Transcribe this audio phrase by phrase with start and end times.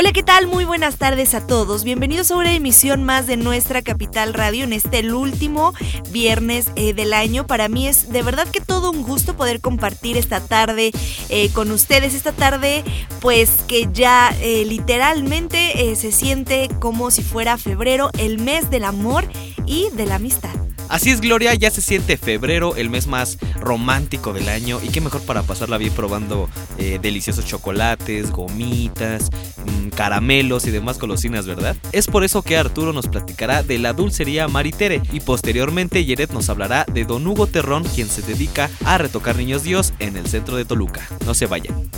[0.00, 0.46] Hola, ¿qué tal?
[0.46, 1.82] Muy buenas tardes a todos.
[1.82, 5.74] Bienvenidos a una emisión más de nuestra Capital Radio en este último
[6.12, 7.48] viernes eh, del año.
[7.48, 10.92] Para mí es de verdad que todo un gusto poder compartir esta tarde
[11.30, 12.14] eh, con ustedes.
[12.14, 12.84] Esta tarde,
[13.20, 19.24] pues que ya eh, literalmente se siente como si fuera febrero, el mes del amor
[19.66, 20.67] y de la amistad.
[20.88, 24.80] Así es, Gloria, ya se siente febrero, el mes más romántico del año.
[24.82, 29.28] Y qué mejor para pasarla bien probando eh, deliciosos chocolates, gomitas,
[29.64, 31.76] mm, caramelos y demás golosinas, ¿verdad?
[31.92, 35.02] Es por eso que Arturo nos platicará de la dulcería Maritere.
[35.12, 39.62] Y posteriormente, Yeret nos hablará de Don Hugo Terrón, quien se dedica a retocar niños
[39.62, 41.06] Dios en el centro de Toluca.
[41.26, 41.90] No se vayan.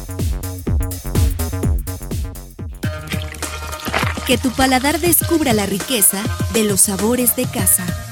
[4.27, 8.10] Que tu paladar descubra la riqueza de los sabores de casa.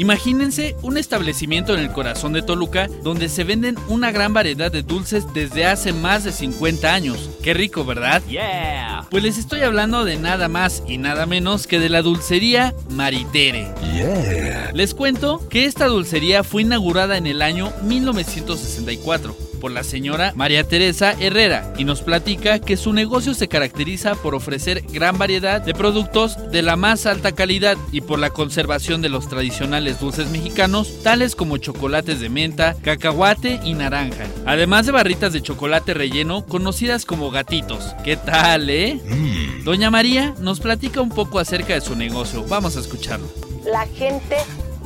[0.00, 4.82] Imagínense un establecimiento en el corazón de Toluca donde se venden una gran variedad de
[4.82, 7.28] dulces desde hace más de 50 años.
[7.42, 8.22] Qué rico, ¿verdad?
[8.26, 9.06] Yeah.
[9.10, 13.74] Pues les estoy hablando de nada más y nada menos que de la dulcería Maritere.
[13.92, 14.70] Yeah.
[14.72, 20.64] Les cuento que esta dulcería fue inaugurada en el año 1964 por la señora María
[20.64, 25.74] Teresa Herrera y nos platica que su negocio se caracteriza por ofrecer gran variedad de
[25.74, 31.02] productos de la más alta calidad y por la conservación de los tradicionales dulces mexicanos,
[31.02, 37.04] tales como chocolates de menta, cacahuate y naranja, además de barritas de chocolate relleno conocidas
[37.04, 37.94] como gatitos.
[38.02, 38.98] ¿Qué tal, eh?
[39.04, 39.64] Mm.
[39.64, 42.44] Doña María nos platica un poco acerca de su negocio.
[42.48, 43.28] Vamos a escucharlo.
[43.64, 44.36] La gente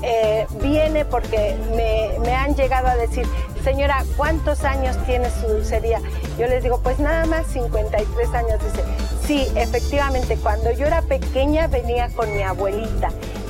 [0.06, 3.26] eh, viene porque me, han llegado a decir,
[3.62, 6.00] señora, ¿cuántos años tiene su dulcería?
[6.38, 8.60] Yo les digo, pues nada más 53 años.
[8.62, 8.84] Dice,
[9.26, 13.08] sí, efectivamente, cuando yo era pequeña venía con mi abuelita.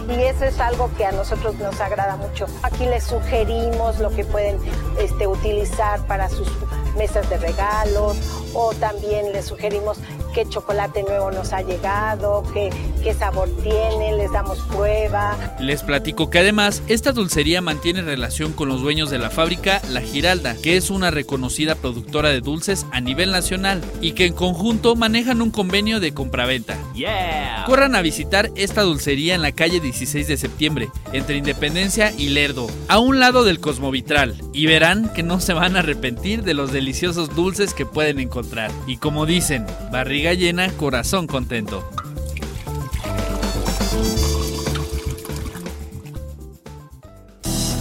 [0.08, 2.46] Y eso es algo que a nosotros nos agrada mucho.
[2.62, 4.58] Aquí les sugerimos lo que pueden
[5.00, 6.48] este, utilizar para sus
[6.96, 8.16] mesas de regalos
[8.54, 9.98] o también les sugerimos
[10.34, 12.70] qué chocolate nuevo nos ha llegado, qué,
[13.02, 15.36] qué sabor tiene, les damos prueba.
[15.60, 20.00] Les platico que además esta dulcería mantiene relación con los dueños de la fábrica La
[20.00, 24.96] Giralda, que es una reconocida productora de dulces a nivel nacional y que en conjunto
[24.96, 26.76] manejan un convenio de compraventa.
[26.94, 27.64] Yeah.
[27.66, 32.66] Corran a visitar esta dulcería en la calle 16 de septiembre, entre Independencia y Lerdo,
[32.88, 36.72] a un lado del Cosmovitral, y verán que no se van a arrepentir de los
[36.72, 38.72] deliciosos dulces que pueden encontrar.
[38.86, 41.86] Y como dicen, barriga llena, corazón contento.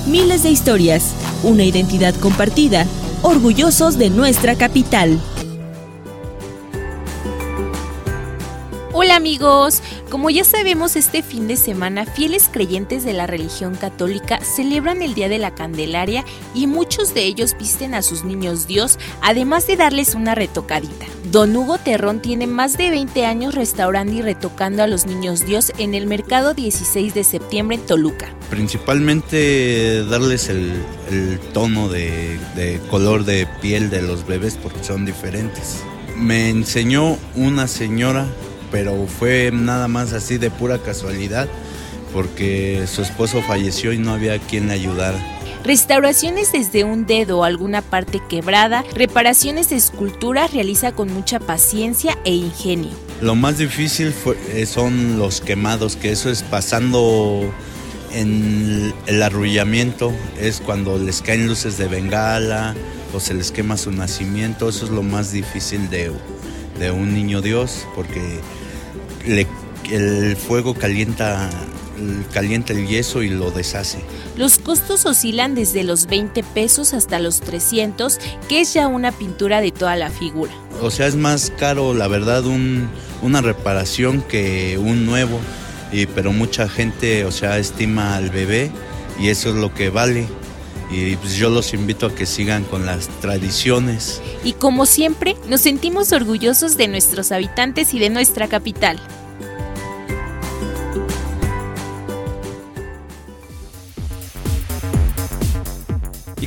[0.07, 2.85] Miles de historias, una identidad compartida,
[3.21, 5.21] orgullosos de nuestra capital.
[9.13, 15.03] Amigos, como ya sabemos este fin de semana fieles creyentes de la religión católica celebran
[15.03, 16.25] el Día de la Candelaria
[16.56, 21.06] y muchos de ellos visten a sus niños Dios además de darles una retocadita.
[21.31, 25.72] Don Hugo Terrón tiene más de 20 años restaurando y retocando a los niños Dios
[25.78, 28.34] en el mercado 16 de septiembre en Toluca.
[28.50, 30.74] Principalmente darles el,
[31.53, 35.84] tono de color de piel de los bebés porque son diferentes.
[36.18, 38.25] Me enseñó una señora
[38.73, 41.47] pero fue nada más así de pura casualidad
[42.11, 45.19] porque su esposo falleció y no había quien le ayudara.
[45.63, 52.17] Restauraciones desde un dedo o alguna parte quebrada, reparaciones de esculturas realiza con mucha paciencia
[52.25, 52.89] e ingenio.
[53.22, 54.12] Lo más difícil
[54.50, 57.53] eh, son los quemados, que eso es pasando
[58.12, 62.73] en el arrullamiento, es cuando les caen luces de bengala
[63.13, 66.12] o se les quema su nacimiento, eso es lo más difícil de,
[66.79, 68.41] de un niño Dios, porque
[69.25, 71.50] el fuego calienta,
[72.34, 74.00] calienta el yeso y lo deshace.
[74.35, 78.19] Los costos oscilan desde los 20 pesos hasta los 300,
[78.50, 80.51] que es ya una pintura de toda la figura.
[80.81, 85.39] O sea, es más caro, la verdad, una reparación que un nuevo,
[85.92, 88.71] y, pero mucha gente, o sea, estima al bebé
[89.19, 90.27] y eso es lo que vale
[90.94, 94.21] y pues yo los invito a que sigan con las tradiciones.
[94.44, 99.00] Y como siempre, nos sentimos orgullosos de nuestros habitantes y de nuestra capital.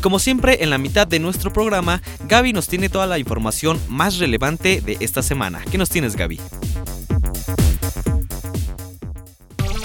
[0.06, 4.19] Como siempre, en la mitad de nuestro programa, Gaby nos tiene toda la información más
[4.19, 5.64] relevante de esta semana.
[5.69, 6.41] ¿Qué nos tienes, Gaby?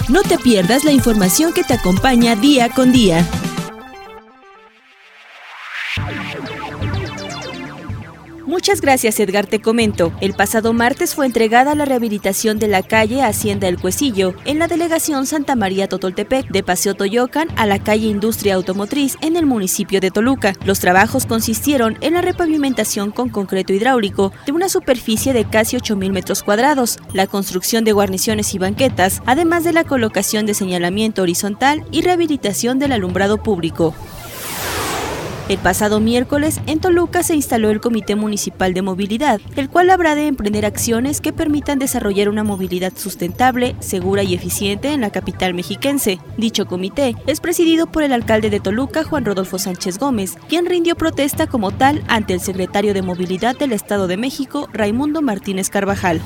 [0.08, 3.26] No te pierdas la información que te acompaña día con día.
[8.62, 10.12] Muchas gracias Edgar, te comento.
[10.20, 14.68] El pasado martes fue entregada la rehabilitación de la calle Hacienda El Cuecillo en la
[14.68, 20.00] delegación Santa María Totoltepec de Paseo Toyocan a la calle Industria Automotriz en el municipio
[20.00, 20.52] de Toluca.
[20.64, 26.12] Los trabajos consistieron en la repavimentación con concreto hidráulico de una superficie de casi 8.000
[26.12, 31.84] metros cuadrados, la construcción de guarniciones y banquetas, además de la colocación de señalamiento horizontal
[31.90, 33.92] y rehabilitación del alumbrado público.
[35.48, 40.14] El pasado miércoles, en Toluca se instaló el Comité Municipal de Movilidad, el cual habrá
[40.14, 45.52] de emprender acciones que permitan desarrollar una movilidad sustentable, segura y eficiente en la capital
[45.52, 46.20] mexiquense.
[46.36, 50.94] Dicho comité es presidido por el alcalde de Toluca, Juan Rodolfo Sánchez Gómez, quien rindió
[50.94, 56.20] protesta como tal ante el secretario de Movilidad del Estado de México, Raimundo Martínez Carvajal.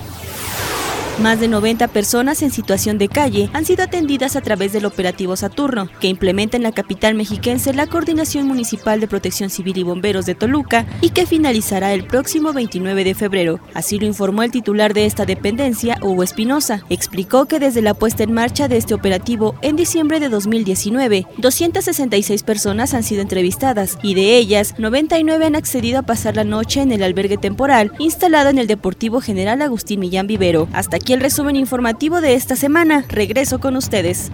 [1.20, 5.34] Más de 90 personas en situación de calle han sido atendidas a través del operativo
[5.34, 10.26] Saturno, que implementa en la capital mexiquense la Coordinación Municipal de Protección Civil y Bomberos
[10.26, 13.60] de Toluca y que finalizará el próximo 29 de febrero.
[13.72, 16.82] Así lo informó el titular de esta dependencia, Hugo Espinosa.
[16.90, 22.42] Explicó que desde la puesta en marcha de este operativo en diciembre de 2019, 266
[22.42, 26.92] personas han sido entrevistadas y de ellas 99 han accedido a pasar la noche en
[26.92, 30.68] el albergue temporal instalado en el Deportivo General Agustín Millán Vivero.
[30.74, 33.05] Hasta aquí el resumen informativo de esta semana.
[33.08, 34.32] Regreso con ustedes.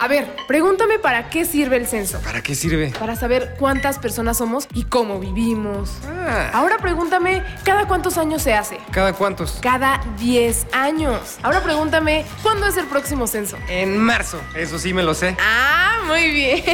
[0.00, 2.18] A ver, pregúntame para qué sirve el censo.
[2.24, 2.92] ¿Para qué sirve?
[2.98, 5.92] Para saber cuántas personas somos y cómo vivimos.
[6.04, 6.50] Ah.
[6.52, 8.78] Ahora pregúntame, ¿cada cuántos años se hace?
[8.90, 9.58] ¿Cada cuántos?
[9.62, 11.36] Cada 10 años.
[11.44, 13.56] Ahora pregúntame, ¿cuándo es el próximo censo?
[13.68, 14.40] En marzo.
[14.56, 15.36] Eso sí me lo sé.
[15.40, 16.64] Ah, muy bien,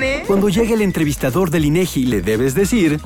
[0.00, 0.22] ¿eh?
[0.28, 3.00] Cuando llegue el entrevistador del INEGI, le debes decir...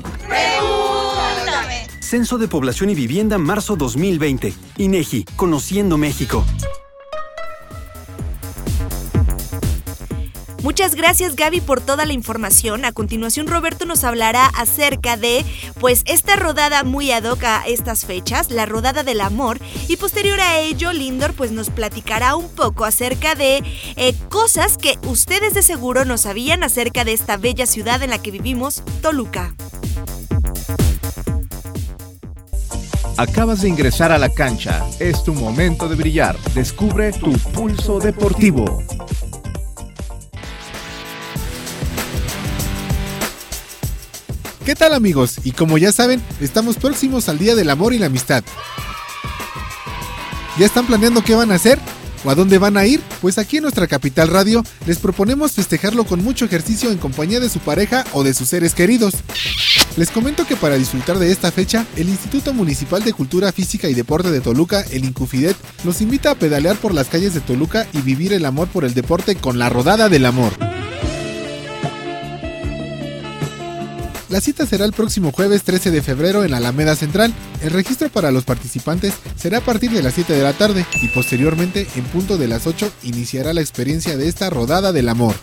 [2.09, 4.51] Censo de Población y Vivienda marzo 2020.
[4.77, 6.43] INEGI, Conociendo México.
[10.63, 12.83] Muchas gracias Gaby por toda la información.
[12.83, 15.45] A continuación Roberto nos hablará acerca de
[15.79, 20.41] pues esta rodada muy ad hoc a estas fechas, la rodada del amor y posterior
[20.41, 23.61] a ello Lindor pues nos platicará un poco acerca de
[23.97, 28.19] eh, cosas que ustedes de seguro no sabían acerca de esta bella ciudad en la
[28.19, 29.53] que vivimos, Toluca.
[33.19, 34.81] Acabas de ingresar a la cancha.
[34.97, 36.37] Es tu momento de brillar.
[36.55, 38.81] Descubre tu pulso deportivo.
[44.63, 45.41] ¿Qué tal amigos?
[45.43, 48.41] Y como ya saben, estamos próximos al Día del Amor y la Amistad.
[50.57, 51.77] ¿Ya están planeando qué van a hacer?
[52.23, 53.01] ¿O a dónde van a ir?
[53.19, 57.49] Pues aquí en nuestra capital radio les proponemos festejarlo con mucho ejercicio en compañía de
[57.49, 59.15] su pareja o de sus seres queridos.
[59.99, 63.93] Les comento que para disfrutar de esta fecha, el Instituto Municipal de Cultura Física y
[63.93, 67.99] Deporte de Toluca, el Incufidet, los invita a pedalear por las calles de Toluca y
[67.99, 70.53] vivir el amor por el deporte con la Rodada del Amor.
[74.29, 77.33] La cita será el próximo jueves 13 de febrero en la Alameda Central.
[77.61, 81.09] El registro para los participantes será a partir de las 7 de la tarde y
[81.09, 85.35] posteriormente, en punto de las 8, iniciará la experiencia de esta rodada del amor.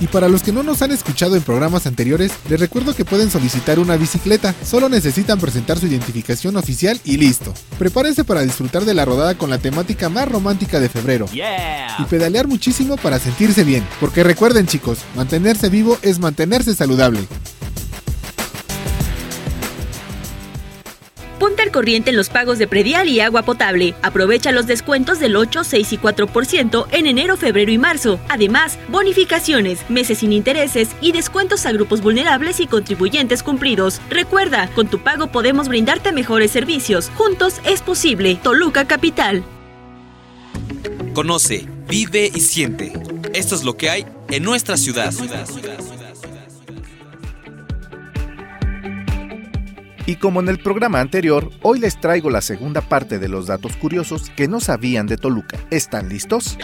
[0.00, 3.30] Y para los que no nos han escuchado en programas anteriores, les recuerdo que pueden
[3.30, 7.52] solicitar una bicicleta, solo necesitan presentar su identificación oficial y listo.
[7.78, 11.26] Prepárense para disfrutar de la rodada con la temática más romántica de febrero.
[11.32, 17.20] Y pedalear muchísimo para sentirse bien, porque recuerden chicos, mantenerse vivo es mantenerse saludable.
[21.70, 23.94] Corriente en los pagos de predial y agua potable.
[24.02, 28.20] Aprovecha los descuentos del 8, 6 y 4% en enero, febrero y marzo.
[28.28, 34.00] Además, bonificaciones, meses sin intereses y descuentos a grupos vulnerables y contribuyentes cumplidos.
[34.10, 37.10] Recuerda, con tu pago podemos brindarte mejores servicios.
[37.14, 38.38] Juntos es posible.
[38.42, 39.44] Toluca Capital.
[41.14, 42.92] Conoce, vive y siente.
[43.34, 45.12] Esto es lo que hay en nuestra ciudad.
[50.08, 53.76] Y como en el programa anterior, hoy les traigo la segunda parte de los datos
[53.76, 55.58] curiosos que no sabían de Toluca.
[55.70, 56.56] ¿Están listos?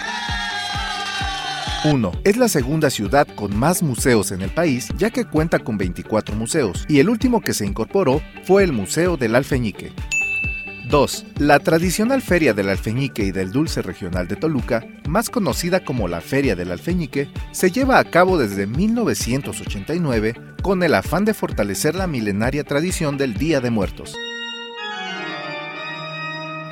[1.84, 2.12] 1.
[2.24, 6.34] Es la segunda ciudad con más museos en el país, ya que cuenta con 24
[6.34, 9.92] museos, y el último que se incorporó fue el Museo del Alfeñique.
[10.88, 11.26] 2.
[11.38, 16.20] La tradicional Feria del Alfeñique y del Dulce Regional de Toluca, más conocida como la
[16.20, 22.06] Feria del Alfeñique, se lleva a cabo desde 1989 con el afán de fortalecer la
[22.06, 24.14] milenaria tradición del Día de Muertos.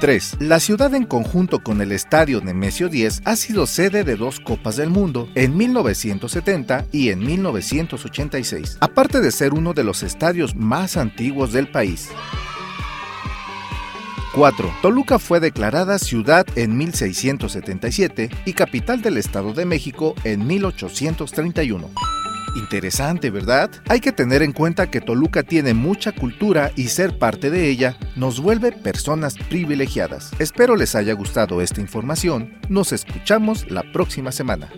[0.02, 0.38] 3.
[0.40, 4.74] La ciudad en conjunto con el Estadio Nemesio 10 ha sido sede de dos Copas
[4.74, 10.96] del Mundo, en 1970 y en 1986, aparte de ser uno de los estadios más
[10.96, 12.08] antiguos del país.
[14.34, 14.72] 4.
[14.80, 21.90] Toluca fue declarada ciudad en 1677 y capital del Estado de México en 1831.
[22.54, 23.70] Interesante, ¿verdad?
[23.88, 27.96] Hay que tener en cuenta que Toluca tiene mucha cultura y ser parte de ella
[28.14, 30.30] nos vuelve personas privilegiadas.
[30.38, 32.58] Espero les haya gustado esta información.
[32.68, 34.68] Nos escuchamos la próxima semana.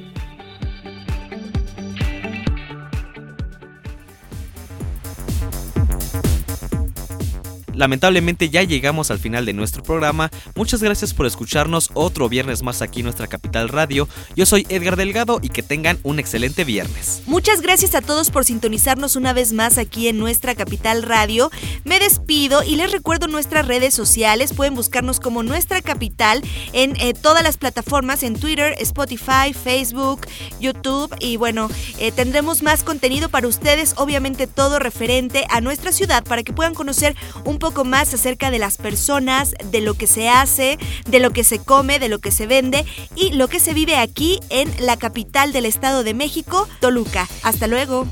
[7.74, 10.30] Lamentablemente ya llegamos al final de nuestro programa.
[10.54, 14.08] Muchas gracias por escucharnos otro viernes más aquí en nuestra capital radio.
[14.36, 17.22] Yo soy Edgar Delgado y que tengan un excelente viernes.
[17.26, 21.50] Muchas gracias a todos por sintonizarnos una vez más aquí en nuestra capital radio.
[21.84, 24.52] Me despido y les recuerdo nuestras redes sociales.
[24.52, 30.26] Pueden buscarnos como nuestra capital en eh, todas las plataformas, en Twitter, Spotify, Facebook,
[30.60, 31.14] YouTube.
[31.20, 36.42] Y bueno, eh, tendremos más contenido para ustedes, obviamente todo referente a nuestra ciudad para
[36.42, 40.78] que puedan conocer un poco más acerca de las personas, de lo que se hace,
[41.06, 42.84] de lo que se come, de lo que se vende
[43.16, 47.26] y lo que se vive aquí en la capital del Estado de México, Toluca.
[47.42, 48.06] Hasta luego.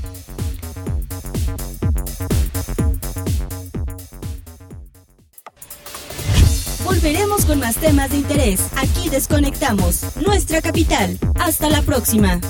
[6.83, 8.59] Volveremos con más temas de interés.
[8.75, 11.19] Aquí desconectamos nuestra capital.
[11.35, 12.41] Hasta la próxima.